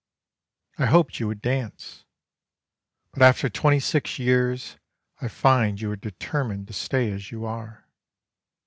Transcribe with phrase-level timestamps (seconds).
[0.79, 2.05] I hoped you would dance
[3.11, 4.77] but after twenty six years,
[5.21, 7.85] I find you are determined to stay as you are.